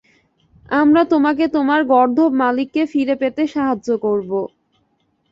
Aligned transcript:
আমরা 0.73 1.01
তোমাকে 1.11 1.45
তোমার 1.55 1.81
গর্দভ 1.91 2.29
মালিককে 2.41 2.81
ফিরে 2.91 3.15
পেতে 3.21 3.43
সাহায্য 3.53 3.87
করব। 4.05 4.31